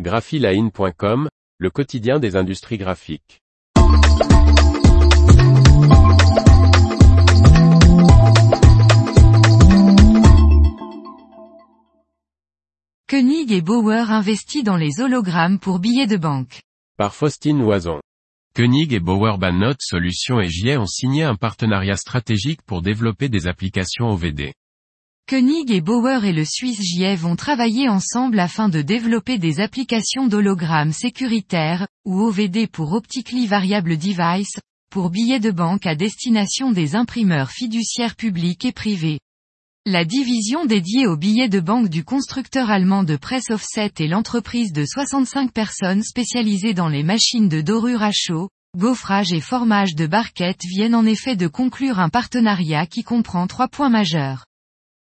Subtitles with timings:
[0.00, 3.40] graphiline.com, le quotidien des industries graphiques.
[13.08, 16.62] Koenig et Bauer investit dans les hologrammes pour billets de banque.
[16.98, 18.00] Par Faustine Loison.
[18.56, 23.46] Koenig et Bauer Bannote Solutions et JA ont signé un partenariat stratégique pour développer des
[23.46, 24.52] applications OVD.
[25.26, 30.26] Koenig et Bauer et le Suisse JF vont travailler ensemble afin de développer des applications
[30.26, 34.58] d'hologrammes sécuritaires, ou OVD pour Optically Variable Device,
[34.90, 39.18] pour billets de banque à destination des imprimeurs fiduciaires publics et privés.
[39.86, 44.74] La division dédiée aux billets de banque du constructeur allemand de presse offset et l'entreprise
[44.74, 50.06] de 65 personnes spécialisées dans les machines de dorure à chaud, gaufrage et formage de
[50.06, 54.44] barquettes viennent en effet de conclure un partenariat qui comprend trois points majeurs.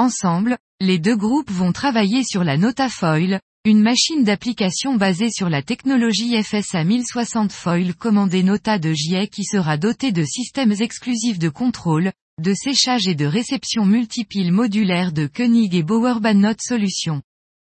[0.00, 5.60] Ensemble, les deux groupes vont travailler sur la Notafoil, une machine d'application basée sur la
[5.60, 11.50] technologie FSA 1060 Foil commandée Nota de JA qui sera dotée de systèmes exclusifs de
[11.50, 17.20] contrôle, de séchage et de réception multipiles modulaires de Koenig et Bauer Note Solutions.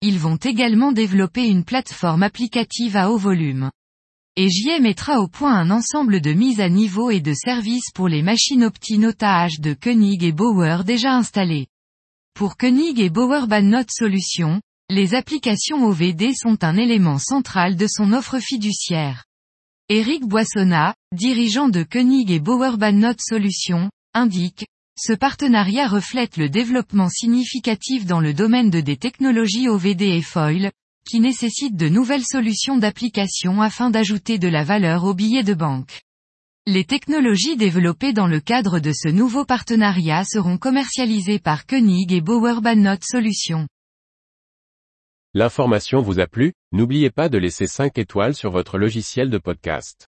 [0.03, 3.71] Ils vont également développer une plateforme applicative à haut volume.
[4.35, 8.07] Et JA mettra au point un ensemble de mises à niveau et de services pour
[8.07, 8.69] les machines
[8.99, 11.65] Nota H de Koenig et Bauer déjà installées.
[12.33, 18.13] Pour Koenig et Bauer Note Solutions, les applications OVD sont un élément central de son
[18.13, 19.25] offre fiduciaire.
[19.89, 24.65] Eric Boissonnat, dirigeant de Koenig et Bauer Note Solutions, indique,
[24.97, 30.71] ce partenariat reflète le développement significatif dans le domaine de des technologies OVD et foil,
[31.07, 36.01] qui nécessitent de nouvelles solutions d'application afin d'ajouter de la valeur aux billets de banque.
[36.67, 42.21] Les technologies développées dans le cadre de ce nouveau partenariat seront commercialisées par Koenig et
[42.21, 43.67] Bauer Note Solutions.
[45.33, 50.10] L'information vous a plu, n'oubliez pas de laisser 5 étoiles sur votre logiciel de podcast.